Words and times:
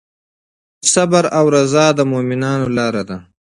صبر 0.93 1.23
او 1.37 1.45
رضا 1.55 1.85
د 1.97 1.99
مؤمنانو 2.11 2.67
لاره 2.77 3.03
ده. 3.09 3.17